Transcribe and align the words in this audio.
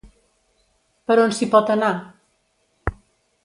Per 1.11 1.17
on 1.25 1.37
s'hi 1.41 1.49
pot 1.53 1.71
anar? 1.77 1.93